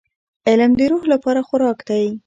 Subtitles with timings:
[0.49, 2.05] •علم د روح لپاره خوراک دی.